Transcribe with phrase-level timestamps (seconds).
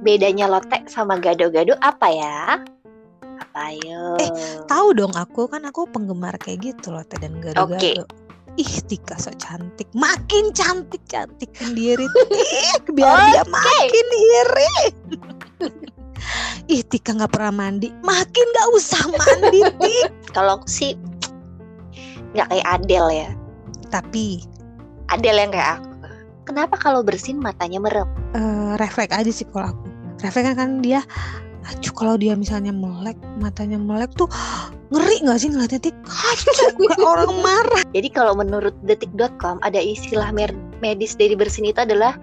[0.00, 2.38] bedanya lotek sama gado-gado apa ya?
[3.38, 4.18] Apa ayo?
[4.18, 4.30] Eh,
[4.66, 7.78] Tahu dong aku kan aku penggemar kayak gitu loh Teh dan gado-gado.
[7.78, 8.26] Oke.
[8.58, 12.02] Ih Tika so cantik, makin cantik cantikin diri.
[12.34, 14.72] Ih, biar dia makin iri.
[16.66, 20.10] Ih Tika nggak pernah mandi, makin nggak usah mandi Tik.
[20.34, 20.98] Kalau aku sih
[22.34, 23.30] nggak kayak Adele ya.
[23.94, 24.42] Tapi
[25.08, 25.88] Adele yang kayak aku.
[26.44, 28.08] Kenapa kalau bersin matanya merem?
[28.32, 29.87] eh, refleks aja sih kalau aku.
[30.18, 31.00] Refleks kan, kan dia,
[31.68, 34.26] acuh kalau dia misalnya melek, matanya melek tuh
[34.90, 35.96] ngeri nggak sih ngeliatnya Tik?
[37.12, 37.84] Orang marah.
[37.92, 40.32] Jadi kalau menurut detik.com ada istilah
[40.82, 42.18] medis dari bersin itu adalah